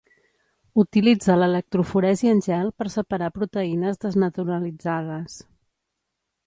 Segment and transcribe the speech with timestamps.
[0.83, 5.39] Utilitza l'electroforesi en gel per separar proteïnes desnaturalitzades.